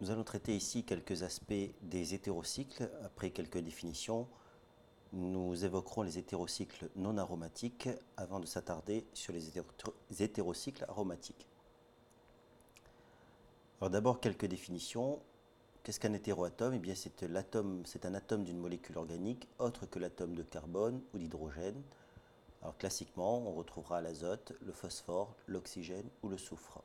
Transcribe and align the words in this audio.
Nous 0.00 0.10
allons 0.10 0.24
traiter 0.24 0.56
ici 0.56 0.84
quelques 0.84 1.22
aspects 1.22 1.70
des 1.82 2.14
hétérocycles. 2.14 2.90
Après 3.04 3.30
quelques 3.30 3.58
définitions, 3.58 4.26
nous 5.12 5.64
évoquerons 5.64 6.02
les 6.02 6.18
hétérocycles 6.18 6.90
non 6.96 7.16
aromatiques 7.16 7.88
avant 8.16 8.40
de 8.40 8.46
s'attarder 8.46 9.06
sur 9.14 9.32
les 9.32 10.22
hétérocycles 10.22 10.84
aromatiques. 10.88 11.46
Alors 13.80 13.90
d'abord 13.90 14.20
quelques 14.20 14.46
définitions. 14.46 15.20
Qu'est-ce 15.84 16.00
qu'un 16.00 16.14
hétéroatome? 16.14 16.74
Eh 16.74 16.94
c'est 16.94 17.12
c'est 17.84 18.06
un 18.06 18.14
atome 18.14 18.44
d'une 18.44 18.58
molécule 18.58 18.96
organique 18.98 19.46
autre 19.58 19.86
que 19.86 19.98
l'atome 19.98 20.34
de 20.34 20.42
carbone 20.42 21.02
ou 21.12 21.18
d'hydrogène. 21.18 21.80
Alors 22.62 22.76
classiquement, 22.78 23.38
on 23.46 23.52
retrouvera 23.52 24.00
l'azote, 24.00 24.54
le 24.62 24.72
phosphore, 24.72 25.36
l'oxygène 25.46 26.08
ou 26.22 26.30
le 26.30 26.38
soufre. 26.38 26.82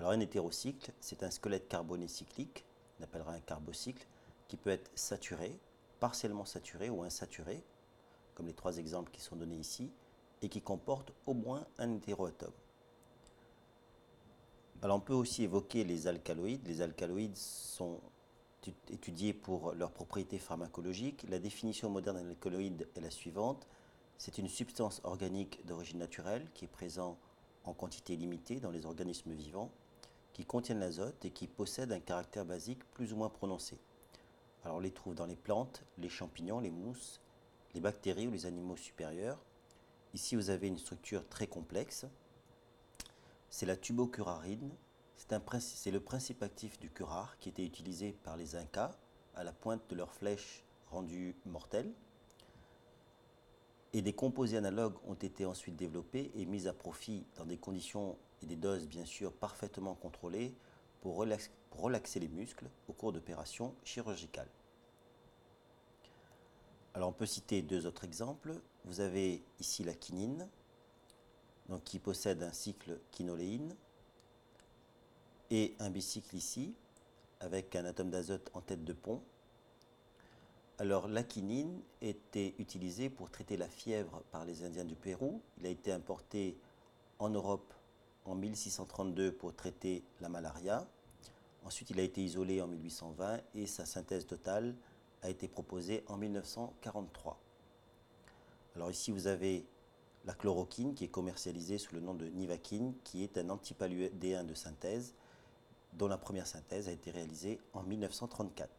Alors 0.00 0.12
un 0.12 0.20
hétérocycle, 0.20 0.92
c'est 0.98 1.22
un 1.24 1.30
squelette 1.30 1.68
carboné 1.68 2.08
cyclique, 2.08 2.64
on 2.98 3.04
appellera 3.04 3.34
un 3.34 3.40
carbocycle, 3.40 4.06
qui 4.48 4.56
peut 4.56 4.70
être 4.70 4.90
saturé, 4.94 5.60
partiellement 6.00 6.46
saturé 6.46 6.88
ou 6.88 7.02
insaturé, 7.02 7.62
comme 8.34 8.46
les 8.46 8.54
trois 8.54 8.78
exemples 8.78 9.10
qui 9.10 9.20
sont 9.20 9.36
donnés 9.36 9.58
ici, 9.58 9.90
et 10.40 10.48
qui 10.48 10.62
comporte 10.62 11.12
au 11.26 11.34
moins 11.34 11.66
un 11.76 11.92
hétéroatome. 11.92 12.54
Alors 14.80 14.96
on 14.96 15.00
peut 15.00 15.12
aussi 15.12 15.42
évoquer 15.42 15.84
les 15.84 16.06
alcaloïdes. 16.06 16.66
Les 16.66 16.80
alcaloïdes 16.80 17.36
sont 17.36 18.00
étudiés 18.88 19.34
pour 19.34 19.74
leurs 19.74 19.92
propriétés 19.92 20.38
pharmacologiques. 20.38 21.26
La 21.28 21.38
définition 21.38 21.90
moderne 21.90 22.22
d'un 22.22 22.30
alcaloïde 22.30 22.88
est 22.96 23.02
la 23.02 23.10
suivante. 23.10 23.66
C'est 24.16 24.38
une 24.38 24.48
substance 24.48 25.02
organique 25.04 25.60
d'origine 25.66 25.98
naturelle 25.98 26.48
qui 26.54 26.64
est 26.64 26.68
présente 26.68 27.18
en 27.64 27.74
quantité 27.74 28.16
limitée 28.16 28.60
dans 28.60 28.70
les 28.70 28.86
organismes 28.86 29.32
vivants 29.32 29.70
qui 30.40 30.46
contiennent 30.46 30.80
l'azote 30.80 31.22
et 31.26 31.30
qui 31.30 31.46
possèdent 31.46 31.92
un 31.92 32.00
caractère 32.00 32.46
basique 32.46 32.82
plus 32.94 33.12
ou 33.12 33.16
moins 33.16 33.28
prononcé. 33.28 33.76
Alors 34.64 34.78
on 34.78 34.80
les 34.80 34.90
trouve 34.90 35.14
dans 35.14 35.26
les 35.26 35.36
plantes, 35.36 35.84
les 35.98 36.08
champignons, 36.08 36.60
les 36.60 36.70
mousses, 36.70 37.20
les 37.74 37.80
bactéries 37.80 38.26
ou 38.26 38.30
les 38.30 38.46
animaux 38.46 38.78
supérieurs. 38.78 39.38
Ici 40.14 40.36
vous 40.36 40.48
avez 40.48 40.68
une 40.68 40.78
structure 40.78 41.28
très 41.28 41.46
complexe. 41.46 42.06
C'est 43.50 43.66
la 43.66 43.76
tubocurarine. 43.76 44.70
C'est 45.18 45.90
le 45.90 46.00
principe 46.00 46.42
actif 46.42 46.80
du 46.80 46.88
curare 46.88 47.36
qui 47.38 47.50
était 47.50 47.66
utilisé 47.66 48.12
par 48.24 48.38
les 48.38 48.56
Incas 48.56 48.96
à 49.34 49.44
la 49.44 49.52
pointe 49.52 49.82
de 49.90 49.94
leurs 49.94 50.14
flèches 50.14 50.64
rendues 50.90 51.36
mortelles. 51.44 51.92
Et 53.92 54.00
des 54.00 54.14
composés 54.14 54.56
analogues 54.56 54.96
ont 55.06 55.14
été 55.14 55.44
ensuite 55.44 55.76
développés 55.76 56.30
et 56.34 56.46
mis 56.46 56.66
à 56.66 56.72
profit 56.72 57.26
dans 57.36 57.44
des 57.44 57.58
conditions 57.58 58.16
et 58.42 58.46
des 58.46 58.56
doses 58.56 58.86
bien 58.86 59.04
sûr 59.04 59.32
parfaitement 59.32 59.94
contrôlées 59.94 60.54
pour, 61.00 61.16
relaxer 61.16 62.20
les 62.20 62.28
muscles 62.28 62.68
au 62.88 62.92
cours 62.92 63.12
d'opérations 63.12 63.74
chirurgicales. 63.84 64.48
Alors 66.94 67.08
on 67.08 67.12
peut 67.12 67.26
citer 67.26 67.62
deux 67.62 67.86
autres 67.86 68.04
exemples. 68.04 68.54
Vous 68.84 69.00
avez 69.00 69.42
ici 69.60 69.84
la 69.84 69.94
quinine, 69.94 70.48
donc 71.68 71.84
qui 71.84 71.98
possède 71.98 72.42
un 72.42 72.52
cycle 72.52 72.98
quinoléine, 73.12 73.74
et 75.50 75.74
un 75.78 75.90
bicycle 75.90 76.36
ici, 76.36 76.74
avec 77.40 77.74
un 77.74 77.84
atome 77.84 78.10
d'azote 78.10 78.50
en 78.54 78.60
tête 78.60 78.84
de 78.84 78.92
pont. 78.92 79.20
Alors 80.78 81.08
la 81.08 81.22
quinine 81.22 81.80
était 82.00 82.54
utilisée 82.58 83.10
pour 83.10 83.30
traiter 83.30 83.56
la 83.56 83.68
fièvre 83.68 84.22
par 84.30 84.44
les 84.44 84.64
Indiens 84.64 84.84
du 84.84 84.94
Pérou. 84.94 85.42
Il 85.58 85.66
a 85.66 85.70
été 85.70 85.92
importé 85.92 86.56
en 87.18 87.28
Europe 87.28 87.74
en 88.24 88.34
1632 88.34 89.32
pour 89.32 89.54
traiter 89.54 90.04
la 90.20 90.28
malaria. 90.28 90.86
Ensuite, 91.64 91.90
il 91.90 92.00
a 92.00 92.02
été 92.02 92.22
isolé 92.22 92.60
en 92.60 92.66
1820 92.66 93.40
et 93.54 93.66
sa 93.66 93.84
synthèse 93.84 94.26
totale 94.26 94.74
a 95.22 95.30
été 95.30 95.48
proposée 95.48 96.04
en 96.08 96.16
1943. 96.16 97.38
Alors 98.76 98.90
ici, 98.90 99.10
vous 99.10 99.26
avez 99.26 99.66
la 100.24 100.34
chloroquine 100.34 100.94
qui 100.94 101.04
est 101.04 101.08
commercialisée 101.08 101.78
sous 101.78 101.94
le 101.94 102.00
nom 102.00 102.14
de 102.14 102.26
Nivaquine, 102.26 102.94
qui 103.04 103.22
est 103.22 103.38
un 103.38 103.50
antipaludéen 103.50 104.44
de 104.44 104.54
synthèse 104.54 105.14
dont 105.94 106.08
la 106.08 106.18
première 106.18 106.46
synthèse 106.46 106.88
a 106.88 106.92
été 106.92 107.10
réalisée 107.10 107.58
en 107.72 107.82
1934. 107.82 108.70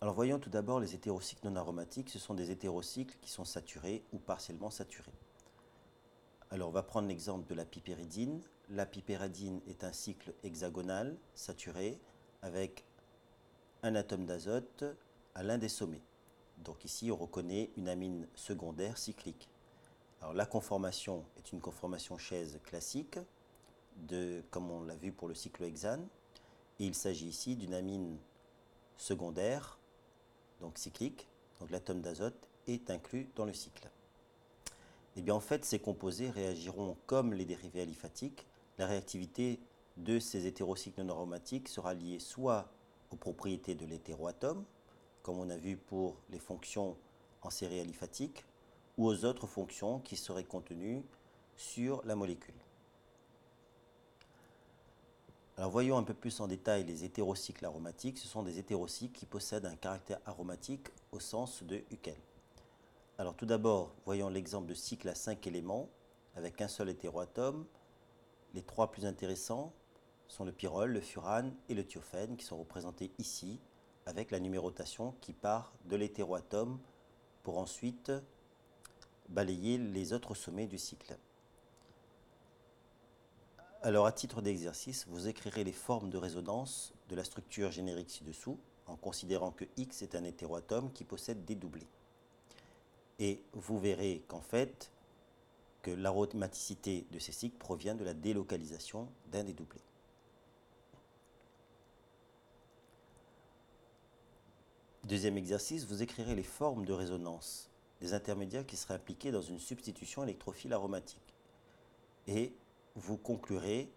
Alors 0.00 0.14
voyons 0.14 0.38
tout 0.38 0.50
d'abord 0.50 0.78
les 0.78 0.94
hétérocycles 0.94 1.48
non 1.48 1.56
aromatiques. 1.56 2.10
Ce 2.10 2.18
sont 2.18 2.34
des 2.34 2.50
hétérocycles 2.50 3.16
qui 3.22 3.30
sont 3.30 3.44
saturés 3.46 4.04
ou 4.12 4.18
partiellement 4.18 4.70
saturés. 4.70 5.14
Alors 6.50 6.68
on 6.68 6.72
va 6.72 6.82
prendre 6.82 7.08
l'exemple 7.08 7.46
de 7.48 7.54
la 7.54 7.64
pipéridine. 7.64 8.40
La 8.70 8.86
pipéridine 8.86 9.60
est 9.66 9.82
un 9.82 9.92
cycle 9.92 10.32
hexagonal 10.44 11.16
saturé 11.34 11.98
avec 12.42 12.84
un 13.82 13.96
atome 13.96 14.26
d'azote 14.26 14.84
à 15.34 15.42
l'un 15.42 15.58
des 15.58 15.68
sommets. 15.68 16.02
Donc 16.58 16.84
ici 16.84 17.10
on 17.10 17.16
reconnaît 17.16 17.70
une 17.76 17.88
amine 17.88 18.28
secondaire 18.34 18.96
cyclique. 18.96 19.48
Alors 20.20 20.34
la 20.34 20.46
conformation 20.46 21.24
est 21.36 21.52
une 21.52 21.60
conformation 21.60 22.16
chaise 22.16 22.60
classique, 22.64 23.18
comme 24.50 24.70
on 24.70 24.84
l'a 24.84 24.96
vu 24.96 25.12
pour 25.12 25.28
le 25.28 25.34
cycle 25.34 25.64
hexane. 25.64 26.06
Et 26.78 26.86
il 26.86 26.94
s'agit 26.94 27.26
ici 27.26 27.56
d'une 27.56 27.74
amine 27.74 28.18
secondaire, 28.96 29.78
donc 30.60 30.78
cyclique. 30.78 31.26
Donc 31.58 31.70
l'atome 31.70 32.02
d'azote 32.02 32.48
est 32.66 32.90
inclus 32.90 33.28
dans 33.34 33.44
le 33.44 33.52
cycle. 33.52 33.88
Eh 35.16 35.22
bien, 35.22 35.34
en 35.34 35.40
fait, 35.40 35.64
ces 35.64 35.78
composés 35.78 36.28
réagiront 36.28 36.96
comme 37.06 37.32
les 37.32 37.46
dérivés 37.46 37.80
aliphatiques. 37.80 38.46
La 38.78 38.86
réactivité 38.86 39.58
de 39.96 40.18
ces 40.18 40.46
hétérocycles 40.46 41.02
non 41.02 41.14
aromatiques 41.14 41.68
sera 41.68 41.94
liée 41.94 42.18
soit 42.18 42.68
aux 43.10 43.16
propriétés 43.16 43.74
de 43.74 43.86
l'hétéroatome, 43.86 44.62
comme 45.22 45.38
on 45.38 45.48
a 45.48 45.56
vu 45.56 45.78
pour 45.78 46.16
les 46.30 46.38
fonctions 46.38 46.96
en 47.40 47.48
série 47.48 47.80
aliphatique, 47.80 48.44
ou 48.98 49.06
aux 49.06 49.24
autres 49.24 49.46
fonctions 49.46 50.00
qui 50.00 50.16
seraient 50.16 50.44
contenues 50.44 51.02
sur 51.56 52.02
la 52.04 52.14
molécule. 52.14 52.54
Alors 55.56 55.70
voyons 55.70 55.96
un 55.96 56.02
peu 56.02 56.12
plus 56.12 56.40
en 56.40 56.46
détail 56.46 56.84
les 56.84 57.04
hétérocycles 57.04 57.64
aromatiques. 57.64 58.18
Ce 58.18 58.28
sont 58.28 58.42
des 58.42 58.58
hétérocycles 58.58 59.18
qui 59.18 59.24
possèdent 59.24 59.64
un 59.64 59.76
caractère 59.76 60.20
aromatique 60.26 60.88
au 61.12 61.20
sens 61.20 61.62
de 61.62 61.82
Huckel. 61.90 62.16
Alors 63.18 63.34
tout 63.34 63.46
d'abord, 63.46 63.94
voyons 64.04 64.28
l'exemple 64.28 64.66
de 64.66 64.74
cycle 64.74 65.08
à 65.08 65.14
5 65.14 65.46
éléments 65.46 65.88
avec 66.34 66.60
un 66.60 66.68
seul 66.68 66.90
hétéroatome. 66.90 67.64
Les 68.52 68.62
trois 68.62 68.90
plus 68.90 69.06
intéressants 69.06 69.72
sont 70.28 70.44
le 70.44 70.52
pyrrole, 70.52 70.92
le 70.92 71.00
furane 71.00 71.54
et 71.70 71.74
le 71.74 71.86
thiophène 71.86 72.36
qui 72.36 72.44
sont 72.44 72.58
représentés 72.58 73.10
ici 73.16 73.58
avec 74.04 74.30
la 74.30 74.38
numérotation 74.38 75.14
qui 75.22 75.32
part 75.32 75.72
de 75.86 75.96
l'hétéroatome 75.96 76.78
pour 77.42 77.56
ensuite 77.56 78.12
balayer 79.30 79.78
les 79.78 80.12
autres 80.12 80.34
sommets 80.34 80.66
du 80.66 80.76
cycle. 80.76 81.16
Alors 83.80 84.04
à 84.04 84.12
titre 84.12 84.42
d'exercice, 84.42 85.06
vous 85.08 85.26
écrirez 85.26 85.64
les 85.64 85.72
formes 85.72 86.10
de 86.10 86.18
résonance 86.18 86.92
de 87.08 87.16
la 87.16 87.24
structure 87.24 87.70
générique 87.70 88.10
ci-dessous 88.10 88.58
en 88.86 88.96
considérant 88.96 89.52
que 89.52 89.64
X 89.78 90.02
est 90.02 90.16
un 90.16 90.24
hétéroatome 90.24 90.92
qui 90.92 91.04
possède 91.04 91.46
des 91.46 91.54
doublés. 91.54 91.88
Et 93.18 93.42
vous 93.52 93.78
verrez 93.78 94.22
qu'en 94.28 94.40
fait, 94.40 94.90
que 95.82 95.90
l'aromaticité 95.90 97.06
de 97.12 97.18
ces 97.18 97.32
cycles 97.32 97.58
provient 97.58 97.94
de 97.94 98.04
la 98.04 98.14
délocalisation 98.14 99.08
d'un 99.30 99.44
des 99.44 99.52
doublés. 99.52 99.80
Deuxième 105.04 105.36
exercice, 105.36 105.86
vous 105.86 106.02
écrirez 106.02 106.34
les 106.34 106.42
formes 106.42 106.84
de 106.84 106.92
résonance 106.92 107.70
des 108.00 108.12
intermédiaires 108.12 108.66
qui 108.66 108.76
seraient 108.76 108.94
appliqués 108.94 109.30
dans 109.30 109.42
une 109.42 109.60
substitution 109.60 110.24
électrophile 110.24 110.72
aromatique. 110.72 111.34
Et 112.26 112.52
vous 112.96 113.16
conclurez 113.16 113.88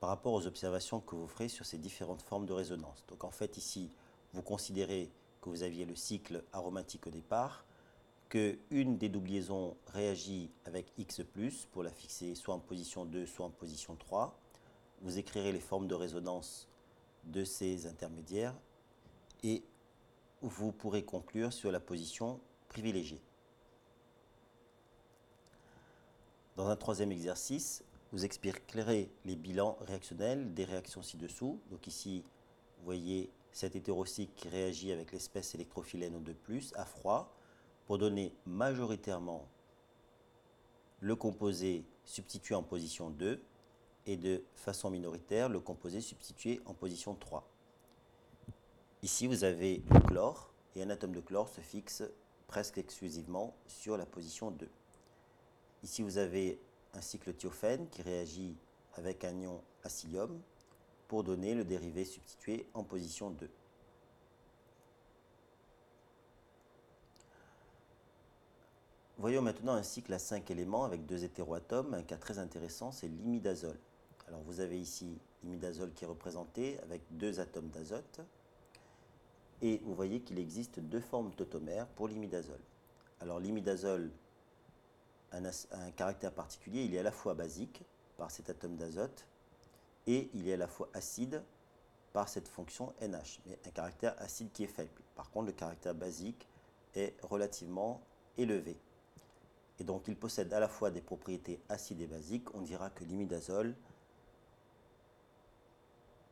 par 0.00 0.08
rapport 0.08 0.32
aux 0.32 0.46
observations 0.48 1.00
que 1.00 1.14
vous 1.14 1.28
ferez 1.28 1.48
sur 1.48 1.64
ces 1.64 1.78
différentes 1.78 2.22
formes 2.22 2.46
de 2.46 2.52
résonance. 2.52 3.04
Donc 3.06 3.22
en 3.22 3.30
fait 3.30 3.56
ici, 3.56 3.92
vous 4.32 4.42
considérez 4.42 5.12
que 5.40 5.50
vous 5.50 5.62
aviez 5.62 5.84
le 5.84 5.94
cycle 5.94 6.42
aromatique 6.52 7.06
au 7.06 7.10
départ, 7.10 7.65
qu'une 8.28 8.98
des 8.98 9.08
doubliaisons 9.08 9.76
réagit 9.88 10.50
avec 10.64 10.92
X+, 10.98 11.22
pour 11.72 11.82
la 11.82 11.90
fixer 11.90 12.34
soit 12.34 12.54
en 12.54 12.58
position 12.58 13.04
2, 13.04 13.26
soit 13.26 13.46
en 13.46 13.50
position 13.50 13.96
3. 13.96 14.38
Vous 15.02 15.18
écrirez 15.18 15.52
les 15.52 15.60
formes 15.60 15.86
de 15.86 15.94
résonance 15.94 16.68
de 17.24 17.44
ces 17.44 17.86
intermédiaires 17.86 18.54
et 19.42 19.62
vous 20.42 20.72
pourrez 20.72 21.04
conclure 21.04 21.52
sur 21.52 21.70
la 21.70 21.80
position 21.80 22.40
privilégiée. 22.68 23.20
Dans 26.56 26.68
un 26.68 26.76
troisième 26.76 27.12
exercice, 27.12 27.84
vous 28.12 28.24
expliquerez 28.24 29.10
les 29.24 29.36
bilans 29.36 29.76
réactionnels 29.82 30.54
des 30.54 30.64
réactions 30.64 31.02
ci-dessous. 31.02 31.60
Donc 31.70 31.86
ici, 31.86 32.24
vous 32.78 32.84
voyez 32.84 33.30
cet 33.52 33.76
hétérocycle 33.76 34.32
qui 34.36 34.48
réagit 34.48 34.92
avec 34.92 35.12
l'espèce 35.12 35.54
électrophilène 35.54 36.18
O2+, 36.18 36.72
à 36.76 36.84
froid, 36.84 37.35
pour 37.86 37.98
donner 37.98 38.34
majoritairement 38.44 39.46
le 41.00 41.14
composé 41.16 41.84
substitué 42.04 42.54
en 42.54 42.62
position 42.62 43.10
2 43.10 43.40
et 44.06 44.16
de 44.16 44.42
façon 44.54 44.90
minoritaire 44.90 45.48
le 45.48 45.60
composé 45.60 46.00
substitué 46.00 46.60
en 46.66 46.74
position 46.74 47.14
3. 47.14 47.48
Ici, 49.02 49.26
vous 49.26 49.44
avez 49.44 49.82
le 49.90 50.00
chlore 50.00 50.52
et 50.74 50.82
un 50.82 50.90
atome 50.90 51.12
de 51.12 51.20
chlore 51.20 51.48
se 51.48 51.60
fixe 51.60 52.02
presque 52.46 52.78
exclusivement 52.78 53.54
sur 53.66 53.96
la 53.96 54.06
position 54.06 54.50
2. 54.50 54.68
Ici, 55.82 56.02
vous 56.02 56.18
avez 56.18 56.58
un 56.94 57.00
cycle 57.00 57.34
thiophène 57.34 57.88
qui 57.88 58.02
réagit 58.02 58.56
avec 58.94 59.24
un 59.24 59.38
ion 59.40 59.60
acilium 59.84 60.40
pour 61.08 61.22
donner 61.22 61.54
le 61.54 61.64
dérivé 61.64 62.04
substitué 62.04 62.66
en 62.74 62.82
position 62.82 63.30
2. 63.30 63.48
Voyons 69.18 69.40
maintenant 69.40 69.72
un 69.72 69.82
cycle 69.82 70.12
à 70.12 70.18
5 70.18 70.50
éléments 70.50 70.84
avec 70.84 71.06
deux 71.06 71.24
hétéroatomes. 71.24 71.94
Un 71.94 72.02
cas 72.02 72.18
très 72.18 72.38
intéressant, 72.38 72.92
c'est 72.92 73.08
l'imidazole. 73.08 73.78
Alors 74.28 74.42
vous 74.42 74.60
avez 74.60 74.78
ici 74.78 75.18
l'imidazole 75.42 75.94
qui 75.94 76.04
est 76.04 76.06
représenté 76.06 76.78
avec 76.80 77.00
deux 77.12 77.40
atomes 77.40 77.68
d'azote. 77.68 78.20
Et 79.62 79.80
vous 79.84 79.94
voyez 79.94 80.20
qu'il 80.20 80.38
existe 80.38 80.80
deux 80.80 81.00
formes 81.00 81.32
tautomères 81.32 81.86
pour 81.86 82.08
l'imidazole. 82.08 82.60
Alors 83.20 83.40
l'imidazole 83.40 84.10
a 85.32 85.38
un, 85.38 85.90
caractère 85.92 86.32
particulier, 86.32 86.84
il 86.84 86.94
est 86.94 86.98
à 86.98 87.02
la 87.02 87.10
fois 87.10 87.32
basique 87.32 87.82
par 88.18 88.30
cet 88.30 88.50
atome 88.50 88.76
d'azote 88.76 89.26
et 90.06 90.28
il 90.34 90.46
est 90.46 90.54
à 90.54 90.58
la 90.58 90.68
fois 90.68 90.90
acide 90.92 91.42
par 92.12 92.28
cette 92.28 92.48
fonction 92.48 92.92
NH, 93.00 93.40
mais 93.46 93.58
un 93.66 93.70
caractère 93.70 94.14
acide 94.18 94.52
qui 94.52 94.64
est 94.64 94.68
faible. 94.68 95.00
Par 95.14 95.30
contre, 95.30 95.46
le 95.46 95.52
caractère 95.52 95.94
basique 95.94 96.46
est 96.94 97.14
relativement 97.22 98.02
élevé. 98.36 98.76
Et 99.78 99.84
donc 99.84 100.08
il 100.08 100.16
possède 100.16 100.52
à 100.52 100.60
la 100.60 100.68
fois 100.68 100.90
des 100.90 101.00
propriétés 101.00 101.60
acides 101.68 102.00
et 102.00 102.06
basiques. 102.06 102.54
On 102.54 102.62
dira 102.62 102.90
que 102.90 103.04
l'imidazole 103.04 103.74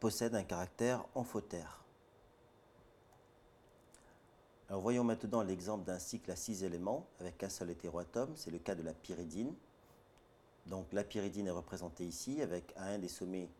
possède 0.00 0.34
un 0.34 0.44
caractère 0.44 1.04
amphotère. 1.14 1.84
Alors 4.68 4.80
voyons 4.80 5.04
maintenant 5.04 5.42
l'exemple 5.42 5.84
d'un 5.84 5.98
cycle 5.98 6.30
à 6.30 6.36
six 6.36 6.64
éléments 6.64 7.06
avec 7.20 7.42
un 7.42 7.48
seul 7.50 7.70
hétéroatome, 7.70 8.34
c'est 8.34 8.50
le 8.50 8.58
cas 8.58 8.74
de 8.74 8.82
la 8.82 8.94
pyridine. 8.94 9.54
Donc 10.66 10.92
la 10.92 11.04
pyridine 11.04 11.46
est 11.46 11.50
représentée 11.50 12.06
ici 12.06 12.40
avec 12.40 12.72
un 12.76 12.98
des 12.98 13.08
sommets 13.08 13.50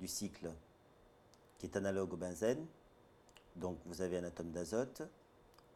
du 0.00 0.08
cycle 0.08 0.50
qui 1.58 1.66
est 1.66 1.76
analogue 1.76 2.14
au 2.14 2.16
benzène. 2.16 2.66
Donc 3.56 3.78
vous 3.84 4.00
avez 4.00 4.18
un 4.18 4.24
atome 4.24 4.50
d'azote, 4.50 5.02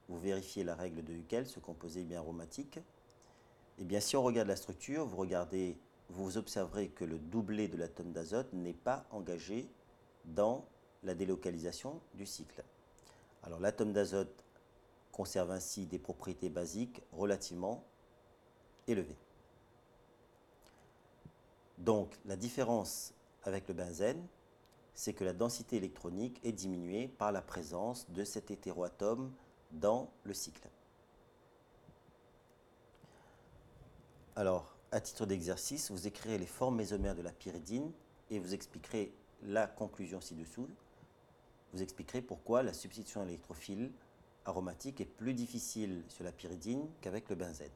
vous 0.08 0.19
vérifiez 0.19 0.64
la 0.64 0.75
règle 0.75 1.04
de 1.04 1.12
Huckel, 1.12 1.46
ce 1.46 1.60
composé 1.60 2.02
bien 2.04 2.19
aromatique. 2.19 2.78
Eh 3.78 3.84
bien 3.84 4.00
si 4.00 4.16
on 4.16 4.22
regarde 4.22 4.48
la 4.48 4.56
structure, 4.56 5.06
vous 5.06 5.16
regardez, 5.16 5.78
vous 6.08 6.36
observerez 6.36 6.88
que 6.88 7.04
le 7.04 7.19
doublé 7.19 7.69
de 7.69 7.76
l'atome 7.76 8.12
d'azote 8.12 8.52
n'est 8.52 8.72
pas 8.72 9.06
engagé 9.10 9.69
dans 10.24 10.66
la 11.02 11.14
délocalisation 11.14 12.00
du 12.14 12.26
cycle. 12.26 12.62
Alors 13.42 13.60
l'atome 13.60 13.92
d'azote 13.92 14.44
conserve 15.10 15.50
ainsi 15.50 15.86
des 15.86 15.98
propriétés 15.98 16.48
basiques 16.48 17.02
relativement 17.12 17.84
élevées. 18.86 19.19
Donc 21.78 22.16
la 22.25 22.36
différence 22.36 23.12
avec 23.44 23.66
le 23.68 23.75
benzène, 23.75 24.25
c'est 24.94 25.14
que 25.14 25.25
la 25.25 25.32
densité 25.32 25.76
électronique 25.76 26.40
est 26.44 26.52
diminuée 26.52 27.08
par 27.08 27.32
la 27.32 27.42
présence 27.42 28.08
de 28.10 28.25
cet 28.25 28.50
hétéroatome 28.50 29.32
dans 29.72 30.10
le 30.25 30.34
cycle. 30.34 30.68
Alors, 34.34 34.75
à 34.93 35.00
titre 35.00 35.26
d'exercice, 35.26 35.90
vous 35.90 36.06
écrirez 36.06 36.38
les 36.38 36.46
formes 36.46 36.76
mésomères 36.76 37.14
de 37.14 37.20
la 37.20 37.32
pyridine 37.32 37.93
et 38.31 38.38
vous 38.38 38.55
expliquerez 38.55 39.12
la 39.43 39.67
conclusion 39.67 40.23
ci-dessous. 40.23 40.69
Vous 41.75 41.82
expliquerez 41.82 42.23
pourquoi 42.23 42.62
la 42.62 42.73
substitution 42.73 43.23
électrophile 43.23 43.93
aromatique 44.46 45.02
est 45.02 45.06
plus 45.06 45.34
difficile 45.34 46.02
sur 46.08 46.25
la 46.25 46.32
pyridine 46.32 46.88
qu'avec 47.02 47.29
le 47.29 47.37
benzène. 47.37 47.70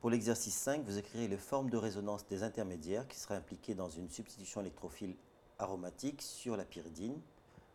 Pour 0.00 0.10
l'exercice 0.10 0.56
5, 0.56 0.84
vous 0.84 0.98
écrirez 0.98 1.28
les 1.28 1.36
formes 1.36 1.70
de 1.70 1.76
résonance 1.76 2.26
des 2.26 2.42
intermédiaires 2.42 3.06
qui 3.06 3.16
seraient 3.16 3.36
impliqués 3.36 3.76
dans 3.76 3.90
une 3.90 4.10
substitution 4.10 4.60
électrophile 4.60 5.14
aromatique 5.60 6.20
sur 6.20 6.56
la 6.56 6.64
pyridine. 6.64 7.20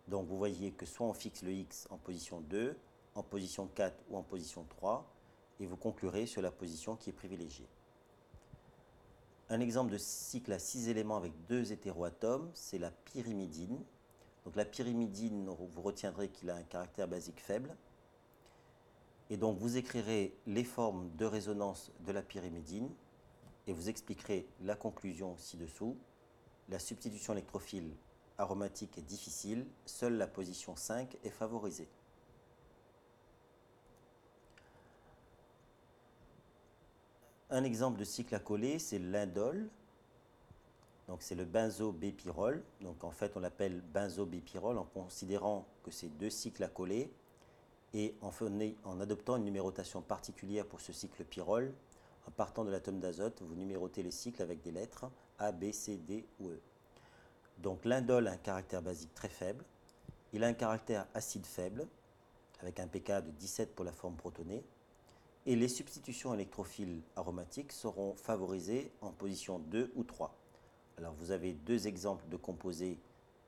Donc 0.09 0.27
vous 0.27 0.37
voyez 0.37 0.73
que 0.73 0.85
soit 0.85 1.07
on 1.07 1.13
fixe 1.13 1.43
le 1.43 1.53
X 1.53 1.87
en 1.89 1.97
position 1.97 2.41
2, 2.41 2.75
en 3.17 3.23
position 3.23 3.67
4 3.67 3.95
ou 4.09 4.17
en 4.17 4.23
position 4.23 4.63
3, 4.69 5.05
et 5.59 5.65
vous 5.65 5.75
conclurez 5.75 6.27
sur 6.27 6.41
la 6.41 6.51
position 6.51 6.95
qui 6.95 7.09
est 7.09 7.13
privilégiée. 7.13 7.67
Un 9.49 9.59
exemple 9.59 9.91
de 9.91 9.97
cycle 9.97 10.51
à 10.51 10.59
6 10.59 10.89
éléments 10.89 11.17
avec 11.17 11.33
deux 11.47 11.71
hétéroatomes, 11.71 12.51
c'est 12.53 12.77
la 12.77 12.91
pyrimidine. 12.91 13.83
Donc 14.45 14.55
la 14.55 14.65
pyrimidine, 14.65 15.49
vous 15.49 15.81
retiendrez 15.81 16.29
qu'il 16.29 16.49
a 16.49 16.55
un 16.55 16.63
caractère 16.63 17.07
basique 17.07 17.39
faible. 17.39 17.75
Et 19.29 19.37
donc 19.37 19.57
vous 19.57 19.77
écrirez 19.77 20.37
les 20.45 20.63
formes 20.63 21.09
de 21.15 21.25
résonance 21.25 21.91
de 22.01 22.11
la 22.11 22.21
pyrimidine 22.21 22.89
et 23.65 23.73
vous 23.73 23.89
expliquerez 23.89 24.47
la 24.61 24.75
conclusion 24.75 25.35
ci-dessous. 25.37 25.97
La 26.69 26.79
substitution 26.79 27.33
électrophile 27.33 27.95
aromatique 28.37 28.97
est 28.97 29.01
difficile, 29.01 29.65
seule 29.85 30.17
la 30.17 30.27
position 30.27 30.75
5 30.75 31.17
est 31.23 31.29
favorisée. 31.29 31.89
Un 37.49 37.63
exemple 37.63 37.97
de 37.97 38.03
cycle 38.03 38.35
à 38.35 38.39
coller, 38.39 38.77
c'est 38.77 38.99
l'indole. 38.99 39.69
Donc 41.07 41.21
c'est 41.21 41.35
le 41.35 41.45
benzobépyrol. 41.45 42.61
Donc 42.81 43.03
en 43.03 43.11
fait 43.11 43.37
on 43.37 43.39
l'appelle 43.39 43.81
benzobépyrol 43.93 44.77
en 44.77 44.83
considérant 44.83 45.65
que 45.83 45.91
c'est 45.91 46.09
deux 46.09 46.29
cycles 46.29 46.63
à 46.63 46.67
coller 46.67 47.09
et 47.93 48.13
en, 48.21 48.99
adoptant 48.99 49.37
une 49.37 49.45
numérotation 49.45 50.01
particulière 50.01 50.65
pour 50.65 50.81
ce 50.81 50.91
cycle 50.91 51.23
pyrrole. 51.23 51.73
En 52.27 52.31
partant 52.31 52.65
de 52.65 52.71
l'atome 52.71 52.99
d'azote, 52.99 53.41
vous 53.41 53.55
numérotez 53.55 54.03
les 54.03 54.11
cycles 54.11 54.41
avec 54.41 54.61
des 54.61 54.71
lettres 54.71 55.09
A, 55.39 55.53
B, 55.53 55.71
C, 55.71 55.97
D 55.97 56.25
ou 56.41 56.49
E. 56.49 56.59
Donc 57.59 57.85
l'indole 57.85 58.27
a 58.27 58.31
un 58.31 58.37
caractère 58.37 58.81
basique 58.81 59.13
très 59.13 59.29
faible. 59.29 59.63
Il 60.33 60.43
a 60.43 60.47
un 60.47 60.53
caractère 60.53 61.07
acide 61.13 61.45
faible 61.45 61.87
avec 62.59 62.81
un 62.81 62.87
pK 62.87 63.23
de 63.23 63.31
17 63.31 63.73
pour 63.73 63.85
la 63.85 63.93
forme 63.93 64.17
protonée. 64.17 64.65
Et 65.47 65.55
les 65.55 65.69
substitutions 65.69 66.33
électrophiles 66.33 67.01
aromatiques 67.15 67.71
seront 67.71 68.15
favorisées 68.15 68.91
en 68.99 69.13
position 69.13 69.59
2 69.59 69.93
ou 69.95 70.03
3. 70.03 70.35
Alors 70.97 71.13
vous 71.13 71.31
avez 71.31 71.53
deux 71.53 71.87
exemples 71.87 72.27
de 72.27 72.35
composés 72.35 72.99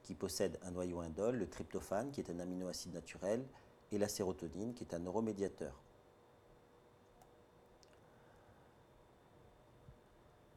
qui 0.04 0.16
possèdent 0.16 0.58
un 0.64 0.72
noyau 0.72 1.02
indole, 1.02 1.36
le 1.36 1.50
tryptophane 1.50 2.10
qui 2.12 2.22
est 2.22 2.32
un 2.32 2.40
aminoacide 2.40 2.94
naturel 2.94 3.46
et 3.92 3.98
la 3.98 4.08
sérotonine 4.08 4.74
qui 4.74 4.86
est 4.86 4.94
un 4.94 5.00
neuromédiateur. 5.00 5.84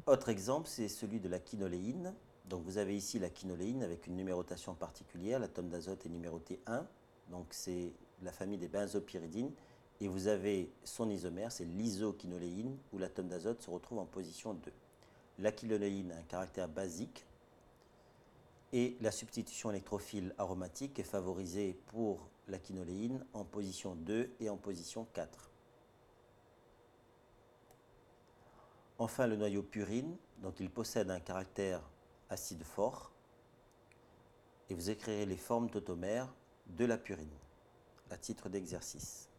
Autre 0.07 0.29
exemple, 0.29 0.69
c'est 0.69 0.87
celui 0.87 1.19
de 1.19 1.29
la 1.29 1.41
quinoléine. 1.41 2.15
Donc 2.45 2.63
vous 2.63 2.79
avez 2.79 2.97
ici 2.97 3.19
la 3.19 3.31
quinoléine 3.31 3.83
avec 3.83 4.07
une 4.07 4.15
numérotation 4.15 4.75
particulière. 4.75 5.41
L'atome 5.41 5.71
d'azote 5.71 6.07
est 6.07 6.09
numéroté 6.09 6.61
1. 6.67 6.87
Donc 7.31 7.49
c'est 7.51 7.93
la 8.23 8.31
famille 8.31 8.59
des 8.59 8.69
benzopyridines. 8.69 9.51
Et 10.01 10.09
vous 10.09 10.27
avez 10.27 10.73
son 10.85 11.11
isomère, 11.11 11.53
c'est 11.53 11.65
l'isoquinoléine, 11.65 12.77
où 12.93 12.99
l'atome 12.99 13.29
d'azote 13.29 13.63
se 13.63 13.71
retrouve 13.71 13.99
en 13.99 14.07
position 14.07 14.55
2 14.55 14.73
l'aquinoléine 15.39 16.13
a 16.13 16.17
un 16.17 16.23
caractère 16.23 16.69
basique 16.69 17.27
et 18.73 18.97
la 19.01 19.11
substitution 19.11 19.71
électrophile 19.71 20.35
aromatique 20.39 20.99
est 20.99 21.05
favorisée 21.05 21.75
pour 21.87 22.29
l'aquinoléine 22.49 23.25
en 23.35 23.45
position 23.45 23.95
2 23.95 24.31
et 24.41 24.49
en 24.49 24.57
position 24.57 25.07
4. 25.13 25.51
Enfin, 28.99 29.27
le 29.27 29.37
noyau 29.37 29.63
purine, 29.63 30.17
donc 30.39 30.61
il 30.61 30.71
possède 30.71 31.11
un 31.11 31.21
caractère 31.21 31.83
acide 32.31 32.63
fort, 32.63 33.11
et 34.71 34.75
vous 34.75 34.91
écrirez 34.91 35.27
les 35.27 35.37
formes 35.37 35.69
tautomères 35.69 36.33
de 36.67 36.85
la 36.85 36.97
purine 36.97 37.29
à 38.11 38.17
titre 38.17 38.49
d'exercice. 38.49 39.32